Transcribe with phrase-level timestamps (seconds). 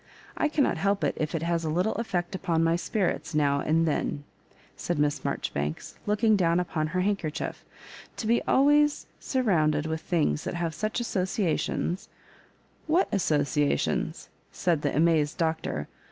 [0.35, 4.23] I cannot help if it has a little effect dn my spirits now and then,^
[4.75, 7.63] said Miss Marjoribanks, looking down upon her handkerchief,
[8.17, 12.09] *'to be always sur rounded with things that have such associa tions"
[12.87, 15.87] "What associations?" said the amazed Doc tor.